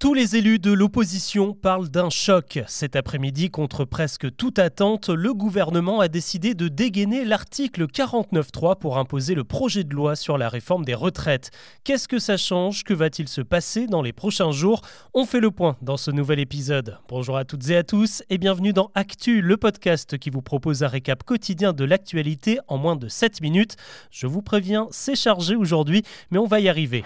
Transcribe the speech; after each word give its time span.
Tous 0.00 0.14
les 0.14 0.34
élus 0.34 0.58
de 0.58 0.72
l'opposition 0.72 1.52
parlent 1.52 1.90
d'un 1.90 2.08
choc. 2.08 2.58
Cet 2.68 2.96
après-midi, 2.96 3.50
contre 3.50 3.84
presque 3.84 4.34
toute 4.34 4.58
attente, 4.58 5.10
le 5.10 5.34
gouvernement 5.34 6.00
a 6.00 6.08
décidé 6.08 6.54
de 6.54 6.68
dégainer 6.68 7.22
l'article 7.26 7.84
49.3 7.84 8.78
pour 8.78 8.96
imposer 8.96 9.34
le 9.34 9.44
projet 9.44 9.84
de 9.84 9.94
loi 9.94 10.16
sur 10.16 10.38
la 10.38 10.48
réforme 10.48 10.86
des 10.86 10.94
retraites. 10.94 11.50
Qu'est-ce 11.84 12.08
que 12.08 12.18
ça 12.18 12.38
change? 12.38 12.82
Que 12.82 12.94
va-t-il 12.94 13.28
se 13.28 13.42
passer 13.42 13.88
dans 13.88 14.00
les 14.00 14.14
prochains 14.14 14.52
jours? 14.52 14.80
On 15.12 15.26
fait 15.26 15.38
le 15.38 15.50
point 15.50 15.76
dans 15.82 15.98
ce 15.98 16.10
nouvel 16.10 16.40
épisode. 16.40 16.96
Bonjour 17.10 17.36
à 17.36 17.44
toutes 17.44 17.68
et 17.68 17.76
à 17.76 17.82
tous 17.82 18.22
et 18.30 18.38
bienvenue 18.38 18.72
dans 18.72 18.90
Actu, 18.94 19.42
le 19.42 19.58
podcast 19.58 20.16
qui 20.16 20.30
vous 20.30 20.40
propose 20.40 20.82
un 20.82 20.88
récap 20.88 21.24
quotidien 21.24 21.74
de 21.74 21.84
l'actualité 21.84 22.58
en 22.68 22.78
moins 22.78 22.96
de 22.96 23.08
7 23.08 23.42
minutes. 23.42 23.76
Je 24.10 24.26
vous 24.26 24.40
préviens, 24.40 24.88
c'est 24.92 25.14
chargé 25.14 25.56
aujourd'hui, 25.56 26.04
mais 26.30 26.38
on 26.38 26.46
va 26.46 26.60
y 26.60 26.70
arriver. 26.70 27.04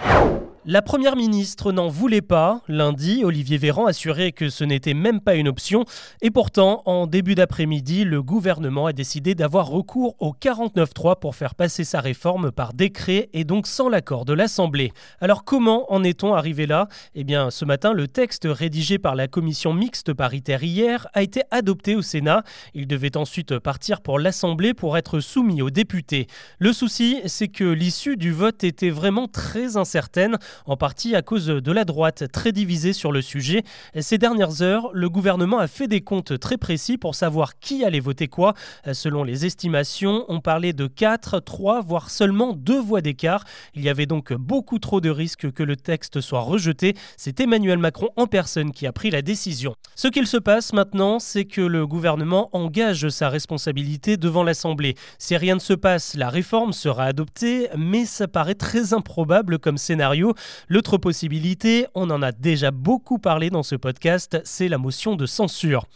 La 0.67 0.81
Première 0.81 1.15
ministre 1.15 1.73
n'en 1.73 1.89
voulait 1.89 2.23
pas. 2.23 2.63
Lundi, 2.69 3.23
Olivier 3.23 3.59
Véran 3.59 3.85
assurait 3.85 4.33
que 4.33 4.49
ce 4.49 4.65
n'était 4.65 4.95
même 4.95 5.21
pas 5.21 5.35
une 5.35 5.47
option. 5.47 5.85
Et 6.23 6.31
pourtant, 6.31 6.81
en 6.87 7.07
début 7.07 7.35
d'après-midi, 7.35 8.05
le 8.05 8.23
gouvernement 8.23 8.87
a 8.87 8.95
décidé 8.95 9.35
d'avoir 9.35 9.67
recours 9.67 10.17
au 10.21 10.33
49.3 10.33 11.19
pour 11.19 11.37
faire 11.37 11.55
passer 11.55 11.85
sa 11.85 12.01
réforme 12.01 12.51
par 12.51 12.73
décret 12.73 13.29
et 13.35 13.45
donc 13.45 13.67
sans 13.67 13.91
l'accord 13.91 14.25
de 14.25 14.33
l'Assemblée. 14.33 14.93
Alors 15.21 15.45
comment 15.45 15.93
en 15.93 16.03
est-on 16.03 16.33
arrivé 16.33 16.65
là? 16.67 16.89
Eh 17.15 17.25
bien, 17.25 17.51
ce 17.51 17.67
matin, 17.67 17.93
le 17.93 18.09
texte 18.09 18.49
rédigé 18.51 18.99
par 18.99 19.17
la 19.17 19.29
commission 19.29 19.75
mixte 19.75 20.15
paritaire 20.15 20.63
hier 20.63 21.09
a 21.13 21.21
été 21.21 21.43
adopté 21.51 21.95
au 21.95 22.01
Sénat. 22.01 22.43
Il 22.73 22.87
devait 22.87 23.19
ensuite 23.19 23.59
partir 23.59 24.01
pour 24.01 24.19
l'Assemblée 24.19 24.73
pour 24.73 24.97
être 24.97 25.21
soumis 25.21 25.61
aux 25.61 25.69
députés. 25.69 26.27
Le 26.59 26.73
souci, 26.73 27.21
c'est 27.27 27.49
que 27.49 27.65
l'issue 27.65 28.17
du 28.17 28.33
vote 28.33 28.65
était 28.65 28.89
vraiment 28.89 29.29
très 29.29 29.77
incertaine 29.77 30.39
en 30.67 30.77
partie 30.77 31.15
à 31.15 31.23
cause 31.23 31.47
de 31.47 31.73
la 31.73 31.85
droite 31.85 32.25
très 32.33 32.53
divisée 32.53 32.93
sur 32.93 33.13
le 33.13 33.23
sujet. 33.23 33.63
Ces 34.01 34.19
dernières 34.19 34.63
heures, 34.63 34.91
le 34.93 35.09
gouvernement 35.09 35.59
a 35.59 35.67
fait 35.67 35.89
des 35.89 36.01
comptes 36.01 36.39
très 36.39 36.57
précis 36.57 36.99
pour 36.99 37.15
savoir 37.15 37.59
qui 37.59 37.85
allait 37.85 38.01
voter 38.01 38.29
quoi. 38.29 38.55
Selon 38.93 39.25
les 39.25 39.47
estimations, 39.47 40.25
on 40.29 40.41
parlait 40.41 40.73
de 40.73 40.87
4, 40.87 41.41
3, 41.41 41.83
voire 41.83 42.11
seulement 42.11 42.53
2 42.53 42.81
voix 42.81 43.01
d'écart. 43.01 43.45
Il 43.75 43.83
y 43.83 43.89
avait 43.89 44.07
donc 44.07 44.33
beaucoup 44.33 44.79
trop 44.79 45.01
de 45.01 45.11
risques 45.11 45.51
que 45.53 45.63
le 45.63 45.77
texte 45.77 46.21
soit 46.21 46.41
rejeté. 46.41 46.95
C'est 47.17 47.41
Emmanuel 47.41 47.79
Macron 47.79 48.09
en 48.17 48.27
personne 48.27 48.73
qui 48.73 48.87
a 48.87 48.93
pris 48.93 49.11
la 49.11 49.23
décision. 49.23 49.75
Ce 49.97 50.09
qu'il 50.09 50.27
se 50.27 50.37
passe 50.37 50.73
maintenant, 50.73 51.19
c'est 51.19 51.45
que 51.45 51.61
le 51.61 51.87
gouvernement 51.87 52.51
engage 52.53 53.09
sa 53.09 53.29
responsabilité 53.29 54.17
devant 54.17 54.43
l'Assemblée. 54.43 54.95
Si 55.19 55.37
rien 55.37 55.55
ne 55.55 55.61
se 55.61 55.73
passe, 55.73 56.15
la 56.15 56.29
réforme 56.29 56.73
sera 56.73 57.05
adoptée, 57.05 57.69
mais 57.77 58.05
ça 58.05 58.29
paraît 58.29 58.55
très 58.55 58.93
improbable 58.93 59.59
comme 59.59 59.79
scénario. 59.79 60.35
L'autre 60.69 60.99
possibilité, 60.99 61.87
on 61.95 62.11
en 62.11 62.23
a 62.23 62.33
déjà 62.33 62.71
beaucoup 62.71 63.19
parlé 63.19 63.51
dans 63.51 63.63
ce 63.63 63.77
podcast, 63.77 64.41
c'est 64.45 64.69
la 64.69 64.79
motion 64.79 65.17
de 65.17 65.27
censure. 65.27 65.87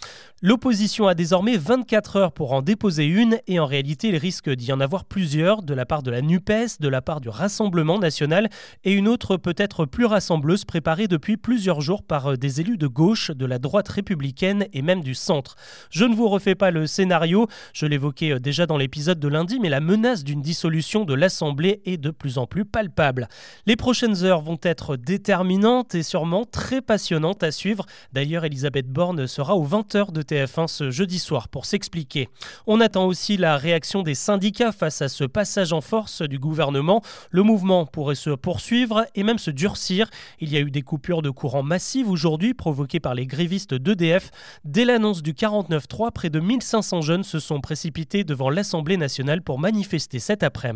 L'opposition 0.40 1.08
a 1.08 1.14
désormais 1.14 1.56
24 1.56 2.14
heures 2.14 2.32
pour 2.32 2.52
en 2.52 2.62
déposer 2.62 3.06
une 3.06 3.40
et 3.48 3.58
en 3.58 3.66
réalité 3.66 4.10
il 4.10 4.16
risque 4.16 4.48
d'y 4.48 4.72
en 4.72 4.78
avoir 4.78 5.04
plusieurs 5.04 5.64
de 5.64 5.74
la 5.74 5.84
part 5.84 6.04
de 6.04 6.12
la 6.12 6.22
NUPES, 6.22 6.78
de 6.78 6.88
la 6.88 7.02
part 7.02 7.20
du 7.20 7.28
Rassemblement 7.28 7.98
national 7.98 8.48
et 8.84 8.92
une 8.92 9.08
autre 9.08 9.36
peut-être 9.36 9.84
plus 9.84 10.04
rassembleuse 10.04 10.64
préparée 10.64 11.08
depuis 11.08 11.36
plusieurs 11.36 11.80
jours 11.80 12.04
par 12.04 12.28
euh, 12.28 12.36
des 12.36 12.60
élus 12.60 12.78
de 12.78 12.86
gauche, 12.86 13.32
de 13.32 13.46
la 13.46 13.58
droite 13.58 13.88
républicaine 13.88 14.68
et 14.72 14.80
même 14.80 15.02
du 15.02 15.16
centre. 15.16 15.56
Je 15.90 16.04
ne 16.04 16.14
vous 16.14 16.28
refais 16.28 16.54
pas 16.54 16.70
le 16.70 16.86
scénario, 16.86 17.48
je 17.72 17.86
l'évoquais 17.86 18.34
euh, 18.34 18.38
déjà 18.38 18.66
dans 18.66 18.76
l'épisode 18.76 19.18
de 19.18 19.26
lundi, 19.26 19.58
mais 19.58 19.68
la 19.68 19.80
menace 19.80 20.22
d'une 20.22 20.40
dissolution 20.40 21.04
de 21.04 21.14
l'Assemblée 21.14 21.82
est 21.84 21.96
de 21.96 22.12
plus 22.12 22.38
en 22.38 22.46
plus 22.46 22.64
palpable. 22.64 23.26
Les 23.66 23.74
prochaines 23.74 24.22
heures 24.22 24.37
vont 24.40 24.58
être 24.62 24.96
déterminantes 24.96 25.94
et 25.94 26.02
sûrement 26.02 26.44
très 26.44 26.80
passionnantes 26.80 27.42
à 27.42 27.50
suivre. 27.50 27.86
D'ailleurs, 28.12 28.44
Elisabeth 28.44 28.88
Borne 28.88 29.26
sera 29.26 29.56
aux 29.56 29.66
20h 29.66 30.12
de 30.12 30.22
TF1 30.22 30.66
ce 30.66 30.90
jeudi 30.90 31.18
soir 31.18 31.48
pour 31.48 31.66
s'expliquer. 31.66 32.28
On 32.66 32.80
attend 32.80 33.06
aussi 33.06 33.36
la 33.36 33.56
réaction 33.56 34.02
des 34.02 34.14
syndicats 34.14 34.72
face 34.72 35.02
à 35.02 35.08
ce 35.08 35.24
passage 35.24 35.72
en 35.72 35.80
force 35.80 36.22
du 36.22 36.38
gouvernement. 36.38 37.02
Le 37.30 37.42
mouvement 37.42 37.86
pourrait 37.86 38.14
se 38.14 38.30
poursuivre 38.30 39.06
et 39.14 39.22
même 39.22 39.38
se 39.38 39.50
durcir. 39.50 40.08
Il 40.40 40.52
y 40.52 40.56
a 40.56 40.60
eu 40.60 40.70
des 40.70 40.82
coupures 40.82 41.22
de 41.22 41.30
courant 41.30 41.62
massives 41.62 42.10
aujourd'hui 42.10 42.54
provoquées 42.54 43.00
par 43.00 43.14
les 43.14 43.26
grévistes 43.26 43.74
d'EDF. 43.74 44.30
Dès 44.64 44.84
l'annonce 44.84 45.22
du 45.22 45.32
49-3, 45.32 46.12
près 46.12 46.30
de 46.30 46.40
1500 46.40 47.00
jeunes 47.02 47.24
se 47.24 47.40
sont 47.40 47.60
précipités 47.60 48.24
devant 48.24 48.50
l'Assemblée 48.50 48.96
nationale 48.96 49.42
pour 49.42 49.58
manifester 49.58 50.18
cet 50.18 50.42
après-midi. 50.42 50.68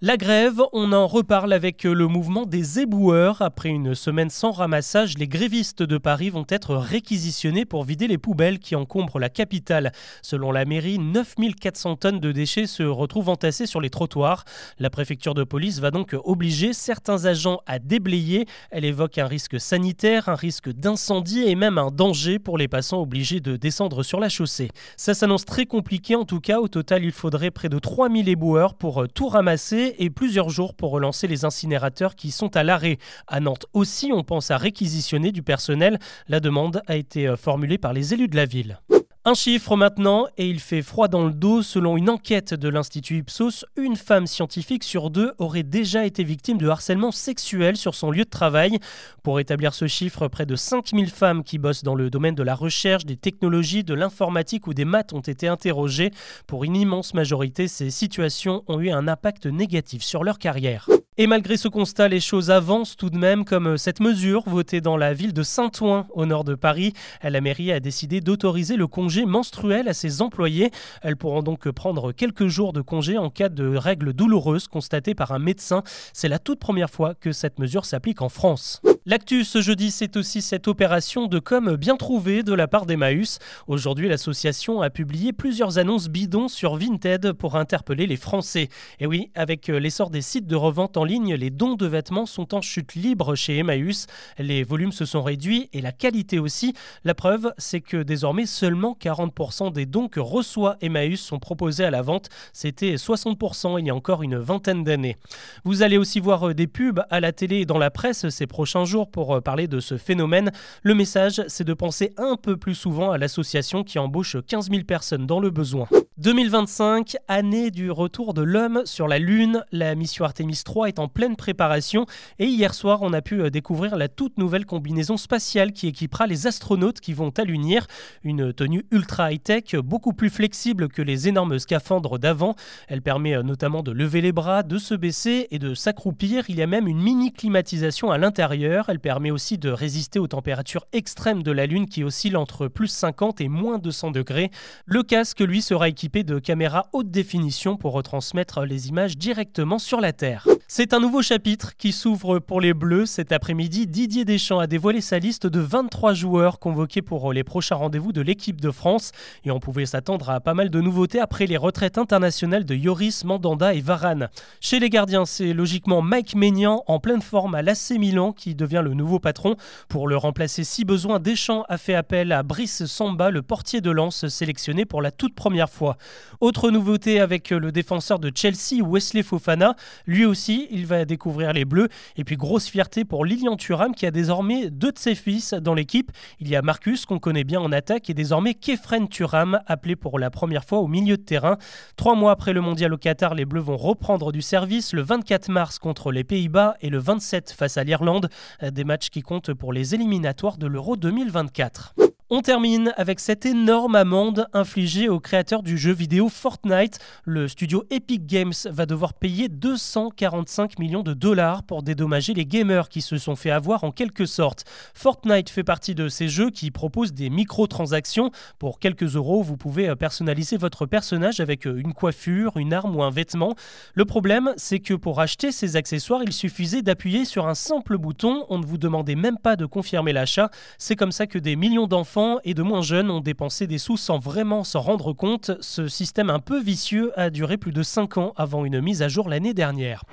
La 0.00 0.16
grève, 0.16 0.62
on 0.72 0.92
en 0.92 1.08
reparle 1.08 1.52
avec 1.52 1.82
le 1.82 2.06
mouvement 2.06 2.46
des 2.46 2.78
éboueurs. 2.78 3.42
Après 3.42 3.68
une 3.68 3.96
semaine 3.96 4.30
sans 4.30 4.52
ramassage, 4.52 5.18
les 5.18 5.26
grévistes 5.26 5.82
de 5.82 5.98
Paris 5.98 6.30
vont 6.30 6.46
être 6.48 6.76
réquisitionnés 6.76 7.64
pour 7.64 7.82
vider 7.82 8.06
les 8.06 8.16
poubelles 8.16 8.60
qui 8.60 8.76
encombrent 8.76 9.18
la 9.18 9.28
capitale. 9.28 9.90
Selon 10.22 10.52
la 10.52 10.66
mairie, 10.66 11.00
9400 11.00 11.96
tonnes 11.96 12.20
de 12.20 12.30
déchets 12.30 12.68
se 12.68 12.84
retrouvent 12.84 13.28
entassés 13.28 13.66
sur 13.66 13.80
les 13.80 13.90
trottoirs. 13.90 14.44
La 14.78 14.88
préfecture 14.88 15.34
de 15.34 15.42
police 15.42 15.80
va 15.80 15.90
donc 15.90 16.14
obliger 16.22 16.74
certains 16.74 17.24
agents 17.24 17.58
à 17.66 17.80
déblayer. 17.80 18.46
Elle 18.70 18.84
évoque 18.84 19.18
un 19.18 19.26
risque 19.26 19.58
sanitaire, 19.58 20.28
un 20.28 20.36
risque 20.36 20.70
d'incendie 20.70 21.42
et 21.42 21.56
même 21.56 21.76
un 21.76 21.90
danger 21.90 22.38
pour 22.38 22.56
les 22.56 22.68
passants 22.68 23.02
obligés 23.02 23.40
de 23.40 23.56
descendre 23.56 24.04
sur 24.04 24.20
la 24.20 24.28
chaussée. 24.28 24.70
Ça 24.96 25.14
s'annonce 25.14 25.44
très 25.44 25.66
compliqué 25.66 26.14
en 26.14 26.24
tout 26.24 26.38
cas. 26.38 26.60
Au 26.60 26.68
total, 26.68 27.02
il 27.02 27.10
faudrait 27.10 27.50
près 27.50 27.68
de 27.68 27.80
3000 27.80 28.28
éboueurs 28.28 28.74
pour 28.74 29.04
tout 29.12 29.26
ramasser 29.26 29.87
et 29.98 30.10
plusieurs 30.10 30.50
jours 30.50 30.74
pour 30.74 30.90
relancer 30.90 31.26
les 31.26 31.44
incinérateurs 31.44 32.16
qui 32.16 32.30
sont 32.30 32.56
à 32.56 32.62
l'arrêt. 32.62 32.98
À 33.26 33.40
Nantes 33.40 33.66
aussi, 33.72 34.10
on 34.12 34.24
pense 34.24 34.50
à 34.50 34.56
réquisitionner 34.56 35.32
du 35.32 35.42
personnel. 35.42 35.98
La 36.28 36.40
demande 36.40 36.82
a 36.86 36.96
été 36.96 37.26
euh, 37.26 37.36
formulée 37.36 37.78
par 37.78 37.92
les 37.92 38.14
élus 38.14 38.28
de 38.28 38.36
la 38.36 38.46
ville. 38.46 38.80
Un 39.28 39.34
chiffre 39.34 39.76
maintenant, 39.76 40.26
et 40.38 40.48
il 40.48 40.58
fait 40.58 40.80
froid 40.80 41.06
dans 41.06 41.26
le 41.26 41.34
dos. 41.34 41.62
Selon 41.62 41.98
une 41.98 42.08
enquête 42.08 42.54
de 42.54 42.66
l'Institut 42.66 43.18
Ipsos, 43.18 43.66
une 43.76 43.96
femme 43.96 44.26
scientifique 44.26 44.82
sur 44.82 45.10
deux 45.10 45.34
aurait 45.36 45.64
déjà 45.64 46.06
été 46.06 46.24
victime 46.24 46.56
de 46.56 46.66
harcèlement 46.66 47.12
sexuel 47.12 47.76
sur 47.76 47.94
son 47.94 48.10
lieu 48.10 48.24
de 48.24 48.30
travail. 48.30 48.78
Pour 49.22 49.38
établir 49.38 49.74
ce 49.74 49.86
chiffre, 49.86 50.28
près 50.28 50.46
de 50.46 50.56
5000 50.56 51.10
femmes 51.10 51.44
qui 51.44 51.58
bossent 51.58 51.84
dans 51.84 51.94
le 51.94 52.08
domaine 52.08 52.36
de 52.36 52.42
la 52.42 52.54
recherche, 52.54 53.04
des 53.04 53.18
technologies, 53.18 53.84
de 53.84 53.92
l'informatique 53.92 54.66
ou 54.66 54.72
des 54.72 54.86
maths 54.86 55.12
ont 55.12 55.20
été 55.20 55.46
interrogées. 55.46 56.10
Pour 56.46 56.64
une 56.64 56.74
immense 56.74 57.12
majorité, 57.12 57.68
ces 57.68 57.90
situations 57.90 58.64
ont 58.66 58.80
eu 58.80 58.88
un 58.88 59.08
impact 59.08 59.44
négatif 59.44 60.02
sur 60.02 60.24
leur 60.24 60.38
carrière. 60.38 60.88
Et 61.20 61.26
malgré 61.26 61.56
ce 61.56 61.66
constat, 61.66 62.06
les 62.06 62.20
choses 62.20 62.48
avancent 62.48 62.96
tout 62.96 63.10
de 63.10 63.18
même, 63.18 63.44
comme 63.44 63.76
cette 63.76 63.98
mesure 63.98 64.44
votée 64.46 64.80
dans 64.80 64.96
la 64.96 65.14
ville 65.14 65.32
de 65.32 65.42
Saint-Ouen, 65.42 66.06
au 66.10 66.26
nord 66.26 66.44
de 66.44 66.54
Paris. 66.54 66.92
La 67.24 67.40
mairie 67.40 67.72
a 67.72 67.80
décidé 67.80 68.20
d'autoriser 68.20 68.76
le 68.76 68.86
congé 68.86 69.26
menstruel 69.26 69.88
à 69.88 69.94
ses 69.94 70.22
employés. 70.22 70.70
Elles 71.02 71.16
pourront 71.16 71.42
donc 71.42 71.68
prendre 71.72 72.12
quelques 72.12 72.46
jours 72.46 72.72
de 72.72 72.82
congé 72.82 73.18
en 73.18 73.30
cas 73.30 73.48
de 73.48 73.74
règles 73.74 74.12
douloureuses 74.12 74.68
constatées 74.68 75.16
par 75.16 75.32
un 75.32 75.40
médecin. 75.40 75.82
C'est 76.12 76.28
la 76.28 76.38
toute 76.38 76.60
première 76.60 76.88
fois 76.88 77.14
que 77.14 77.32
cette 77.32 77.58
mesure 77.58 77.84
s'applique 77.84 78.22
en 78.22 78.28
France. 78.28 78.80
L'actu 79.08 79.44
ce 79.44 79.62
jeudi, 79.62 79.90
c'est 79.90 80.18
aussi 80.18 80.42
cette 80.42 80.68
opération 80.68 81.28
de 81.28 81.38
com 81.38 81.76
bien 81.76 81.96
trouvée 81.96 82.42
de 82.42 82.52
la 82.52 82.68
part 82.68 82.84
d'Emmaüs. 82.84 83.38
Aujourd'hui, 83.66 84.06
l'association 84.06 84.82
a 84.82 84.90
publié 84.90 85.32
plusieurs 85.32 85.78
annonces 85.78 86.08
bidons 86.08 86.48
sur 86.48 86.76
Vinted 86.76 87.32
pour 87.32 87.56
interpeller 87.56 88.06
les 88.06 88.18
Français. 88.18 88.68
Et 89.00 89.06
oui, 89.06 89.30
avec 89.34 89.68
l'essor 89.68 90.10
des 90.10 90.20
sites 90.20 90.46
de 90.46 90.56
revente 90.56 90.98
en 90.98 91.04
ligne, 91.04 91.32
les 91.36 91.48
dons 91.48 91.72
de 91.72 91.86
vêtements 91.86 92.26
sont 92.26 92.54
en 92.54 92.60
chute 92.60 92.96
libre 92.96 93.34
chez 93.34 93.56
Emmaüs. 93.56 94.08
Les 94.36 94.62
volumes 94.62 94.92
se 94.92 95.06
sont 95.06 95.22
réduits 95.22 95.70
et 95.72 95.80
la 95.80 95.92
qualité 95.92 96.38
aussi. 96.38 96.74
La 97.02 97.14
preuve, 97.14 97.54
c'est 97.56 97.80
que 97.80 98.02
désormais 98.02 98.44
seulement 98.44 98.94
40% 99.00 99.72
des 99.72 99.86
dons 99.86 100.08
que 100.08 100.20
reçoit 100.20 100.76
Emmaüs 100.82 101.18
sont 101.18 101.38
proposés 101.38 101.86
à 101.86 101.90
la 101.90 102.02
vente. 102.02 102.28
C'était 102.52 102.96
60% 102.96 103.80
il 103.80 103.86
y 103.86 103.90
a 103.90 103.94
encore 103.94 104.22
une 104.22 104.36
vingtaine 104.36 104.84
d'années. 104.84 105.16
Vous 105.64 105.80
allez 105.80 105.96
aussi 105.96 106.20
voir 106.20 106.54
des 106.54 106.66
pubs 106.66 107.00
à 107.08 107.20
la 107.20 107.32
télé 107.32 107.60
et 107.60 107.64
dans 107.64 107.78
la 107.78 107.90
presse 107.90 108.28
ces 108.28 108.46
prochains 108.46 108.84
jours 108.84 108.97
pour 109.06 109.36
euh, 109.36 109.40
parler 109.40 109.68
de 109.68 109.80
ce 109.80 109.96
phénomène. 109.96 110.50
Le 110.82 110.94
message, 110.94 111.42
c'est 111.46 111.64
de 111.64 111.74
penser 111.74 112.12
un 112.16 112.36
peu 112.36 112.56
plus 112.56 112.74
souvent 112.74 113.12
à 113.12 113.18
l'association 113.18 113.84
qui 113.84 113.98
embauche 113.98 114.36
15 114.46 114.70
000 114.70 114.82
personnes 114.84 115.26
dans 115.26 115.40
le 115.40 115.50
besoin. 115.50 115.86
2025, 116.18 117.16
année 117.28 117.70
du 117.70 117.92
retour 117.92 118.34
de 118.34 118.42
l'homme 118.42 118.82
sur 118.86 119.06
la 119.06 119.20
Lune. 119.20 119.62
La 119.70 119.94
mission 119.94 120.24
Artemis 120.24 120.62
3 120.64 120.88
est 120.88 120.98
en 120.98 121.06
pleine 121.06 121.36
préparation 121.36 122.06
et 122.40 122.46
hier 122.46 122.74
soir, 122.74 123.02
on 123.02 123.12
a 123.12 123.22
pu 123.22 123.40
euh, 123.40 123.50
découvrir 123.50 123.94
la 123.94 124.08
toute 124.08 124.36
nouvelle 124.36 124.66
combinaison 124.66 125.16
spatiale 125.16 125.72
qui 125.72 125.86
équipera 125.86 126.26
les 126.26 126.48
astronautes 126.48 126.98
qui 126.98 127.12
vont 127.12 127.30
à 127.36 127.44
l'unir. 127.44 127.86
Une 128.24 128.52
tenue 128.52 128.84
ultra 128.90 129.32
high-tech, 129.32 129.76
beaucoup 129.76 130.12
plus 130.12 130.28
flexible 130.28 130.88
que 130.88 131.02
les 131.02 131.28
énormes 131.28 131.60
scaphandres 131.60 132.18
d'avant. 132.18 132.56
Elle 132.88 133.00
permet 133.00 133.36
euh, 133.36 133.44
notamment 133.44 133.84
de 133.84 133.92
lever 133.92 134.20
les 134.20 134.32
bras, 134.32 134.64
de 134.64 134.78
se 134.78 134.94
baisser 134.94 135.46
et 135.52 135.60
de 135.60 135.74
s'accroupir. 135.74 136.46
Il 136.48 136.56
y 136.56 136.62
a 136.62 136.66
même 136.66 136.88
une 136.88 137.00
mini 137.00 137.32
climatisation 137.32 138.10
à 138.10 138.18
l'intérieur. 138.18 138.86
Elle 138.88 138.98
permet 138.98 139.30
aussi 139.30 139.56
de 139.56 139.70
résister 139.70 140.18
aux 140.18 140.26
températures 140.26 140.84
extrêmes 140.92 141.44
de 141.44 141.52
la 141.52 141.66
Lune 141.66 141.86
qui 141.86 142.02
oscillent 142.02 142.34
entre 142.34 142.66
plus 142.66 142.88
50 142.88 143.40
et 143.40 143.46
moins 143.46 143.78
200 143.78 144.10
degrés. 144.10 144.50
Le 144.84 145.04
casque, 145.04 145.42
lui, 145.42 145.62
sera 145.62 145.88
équipé 145.88 146.07
de 146.08 146.38
caméras 146.38 146.88
haute 146.92 147.10
définition 147.10 147.76
pour 147.76 147.92
retransmettre 147.92 148.62
les 148.64 148.88
images 148.88 149.16
directement 149.16 149.78
sur 149.78 150.00
la 150.00 150.12
Terre. 150.12 150.46
C'est 150.70 150.92
un 150.92 151.00
nouveau 151.00 151.22
chapitre 151.22 151.78
qui 151.78 151.92
s'ouvre 151.92 152.40
pour 152.40 152.60
les 152.60 152.74
Bleus. 152.74 153.06
Cet 153.06 153.32
après-midi, 153.32 153.86
Didier 153.86 154.26
Deschamps 154.26 154.58
a 154.58 154.66
dévoilé 154.66 155.00
sa 155.00 155.18
liste 155.18 155.46
de 155.46 155.60
23 155.60 156.12
joueurs 156.12 156.58
convoqués 156.58 157.00
pour 157.00 157.32
les 157.32 157.42
prochains 157.42 157.76
rendez-vous 157.76 158.12
de 158.12 158.20
l'équipe 158.20 158.60
de 158.60 158.70
France. 158.70 159.12
Et 159.46 159.50
on 159.50 159.60
pouvait 159.60 159.86
s'attendre 159.86 160.28
à 160.28 160.40
pas 160.40 160.52
mal 160.52 160.68
de 160.68 160.82
nouveautés 160.82 161.20
après 161.20 161.46
les 161.46 161.56
retraites 161.56 161.96
internationales 161.96 162.66
de 162.66 162.74
Yoris, 162.74 163.24
Mandanda 163.24 163.72
et 163.72 163.80
Varane. 163.80 164.28
Chez 164.60 164.78
les 164.78 164.90
gardiens, 164.90 165.24
c'est 165.24 165.54
logiquement 165.54 166.02
Mike 166.02 166.34
Maignan 166.34 166.84
en 166.86 167.00
pleine 167.00 167.22
forme 167.22 167.54
à 167.54 167.62
l'AC 167.62 167.92
Milan 167.92 168.32
qui 168.32 168.54
devient 168.54 168.82
le 168.84 168.92
nouveau 168.92 169.20
patron. 169.20 169.56
Pour 169.88 170.06
le 170.06 170.18
remplacer 170.18 170.64
si 170.64 170.84
besoin, 170.84 171.18
Deschamps 171.18 171.64
a 171.70 171.78
fait 171.78 171.94
appel 171.94 172.30
à 172.30 172.42
Brice 172.42 172.84
Samba, 172.84 173.30
le 173.30 173.40
portier 173.40 173.80
de 173.80 173.90
lance 173.90 174.28
sélectionné 174.28 174.84
pour 174.84 175.00
la 175.00 175.12
toute 175.12 175.34
première 175.34 175.70
fois. 175.70 175.96
Autre 176.42 176.70
nouveauté 176.70 177.20
avec 177.20 177.48
le 177.48 177.72
défenseur 177.72 178.18
de 178.18 178.30
Chelsea, 178.34 178.84
Wesley 178.86 179.22
Fofana. 179.22 179.74
Lui 180.06 180.26
aussi, 180.26 180.57
il 180.70 180.86
va 180.86 181.04
découvrir 181.04 181.52
les 181.52 181.64
Bleus. 181.64 181.88
Et 182.16 182.24
puis 182.24 182.36
grosse 182.36 182.68
fierté 182.68 183.04
pour 183.04 183.24
Lilian 183.24 183.56
Thuram 183.56 183.94
qui 183.94 184.06
a 184.06 184.10
désormais 184.10 184.70
deux 184.70 184.92
de 184.92 184.98
ses 184.98 185.14
fils 185.14 185.54
dans 185.54 185.74
l'équipe. 185.74 186.10
Il 186.40 186.48
y 186.48 186.56
a 186.56 186.62
Marcus 186.62 187.06
qu'on 187.06 187.18
connaît 187.18 187.44
bien 187.44 187.60
en 187.60 187.72
attaque 187.72 188.10
et 188.10 188.14
désormais 188.14 188.54
Kefren 188.54 189.08
Thuram 189.08 189.60
appelé 189.66 189.96
pour 189.96 190.18
la 190.18 190.30
première 190.30 190.64
fois 190.64 190.78
au 190.78 190.88
milieu 190.88 191.16
de 191.16 191.22
terrain. 191.22 191.58
Trois 191.96 192.14
mois 192.14 192.32
après 192.32 192.52
le 192.52 192.60
mondial 192.60 192.92
au 192.92 192.98
Qatar, 192.98 193.34
les 193.34 193.44
Bleus 193.44 193.60
vont 193.60 193.76
reprendre 193.76 194.32
du 194.32 194.42
service 194.42 194.92
le 194.92 195.02
24 195.02 195.48
mars 195.50 195.78
contre 195.78 196.12
les 196.12 196.24
Pays-Bas 196.24 196.76
et 196.80 196.90
le 196.90 196.98
27 196.98 197.54
face 197.56 197.76
à 197.76 197.84
l'Irlande. 197.84 198.28
Des 198.62 198.84
matchs 198.84 199.10
qui 199.10 199.22
comptent 199.22 199.54
pour 199.54 199.72
les 199.72 199.94
éliminatoires 199.94 200.58
de 200.58 200.66
l'Euro 200.66 200.96
2024. 200.96 202.07
On 202.30 202.42
termine 202.42 202.92
avec 202.98 203.20
cette 203.20 203.46
énorme 203.46 203.94
amende 203.94 204.48
infligée 204.52 205.08
au 205.08 205.18
créateur 205.18 205.62
du 205.62 205.78
jeu 205.78 205.94
vidéo 205.94 206.28
Fortnite. 206.28 206.98
Le 207.24 207.48
studio 207.48 207.84
Epic 207.88 208.26
Games 208.26 208.52
va 208.66 208.84
devoir 208.84 209.14
payer 209.14 209.48
245 209.48 210.78
millions 210.78 211.02
de 211.02 211.14
dollars 211.14 211.62
pour 211.62 211.82
dédommager 211.82 212.34
les 212.34 212.44
gamers 212.44 212.90
qui 212.90 213.00
se 213.00 213.16
sont 213.16 213.34
fait 213.34 213.50
avoir 213.50 213.82
en 213.82 213.92
quelque 213.92 214.26
sorte. 214.26 214.66
Fortnite 214.92 215.48
fait 215.48 215.64
partie 215.64 215.94
de 215.94 216.10
ces 216.10 216.28
jeux 216.28 216.50
qui 216.50 216.70
proposent 216.70 217.14
des 217.14 217.30
microtransactions. 217.30 218.30
Pour 218.58 218.78
quelques 218.78 219.16
euros, 219.16 219.42
vous 219.42 219.56
pouvez 219.56 219.96
personnaliser 219.96 220.58
votre 220.58 220.84
personnage 220.84 221.40
avec 221.40 221.64
une 221.64 221.94
coiffure, 221.94 222.58
une 222.58 222.74
arme 222.74 222.94
ou 222.94 223.02
un 223.02 223.10
vêtement. 223.10 223.54
Le 223.94 224.04
problème, 224.04 224.52
c'est 224.58 224.80
que 224.80 224.92
pour 224.92 225.20
acheter 225.20 225.50
ces 225.50 225.76
accessoires, 225.76 226.20
il 226.22 226.34
suffisait 226.34 226.82
d'appuyer 226.82 227.24
sur 227.24 227.48
un 227.48 227.54
simple 227.54 227.96
bouton. 227.96 228.44
On 228.50 228.58
ne 228.58 228.66
vous 228.66 228.76
demandait 228.76 229.14
même 229.14 229.38
pas 229.38 229.56
de 229.56 229.64
confirmer 229.64 230.12
l'achat. 230.12 230.50
C'est 230.76 230.94
comme 230.94 231.10
ça 231.10 231.26
que 231.26 231.38
des 231.38 231.56
millions 231.56 231.86
d'enfants 231.86 232.17
et 232.44 232.54
de 232.54 232.62
moins 232.62 232.82
jeunes 232.82 233.10
ont 233.10 233.20
dépensé 233.20 233.66
des 233.66 233.78
sous 233.78 233.96
sans 233.96 234.18
vraiment 234.18 234.64
s'en 234.64 234.80
rendre 234.80 235.12
compte. 235.12 235.52
Ce 235.60 235.88
système 235.88 236.30
un 236.30 236.40
peu 236.40 236.60
vicieux 236.60 237.12
a 237.16 237.30
duré 237.30 237.56
plus 237.56 237.72
de 237.72 237.82
5 237.82 238.18
ans 238.18 238.32
avant 238.36 238.64
une 238.64 238.80
mise 238.80 239.02
à 239.02 239.08
jour 239.08 239.28
l'année 239.28 239.54
dernière. 239.54 240.04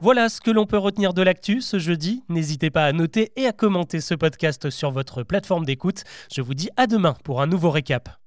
Voilà 0.00 0.28
ce 0.28 0.40
que 0.40 0.50
l'on 0.50 0.66
peut 0.66 0.78
retenir 0.78 1.14
de 1.14 1.22
l'actu 1.22 1.60
ce 1.60 1.78
jeudi. 1.78 2.24
N'hésitez 2.28 2.70
pas 2.70 2.84
à 2.84 2.92
noter 2.92 3.32
et 3.36 3.46
à 3.46 3.52
commenter 3.52 4.00
ce 4.00 4.14
podcast 4.14 4.70
sur 4.70 4.90
votre 4.90 5.22
plateforme 5.22 5.64
d'écoute. 5.64 6.02
Je 6.32 6.42
vous 6.42 6.54
dis 6.54 6.68
à 6.76 6.86
demain 6.86 7.14
pour 7.24 7.40
un 7.40 7.46
nouveau 7.46 7.70
récap. 7.70 8.18